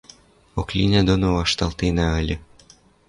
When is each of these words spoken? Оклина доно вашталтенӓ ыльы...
Оклина 0.59 0.99
доно 1.07 1.27
вашталтенӓ 1.37 2.07
ыльы... 2.21 2.35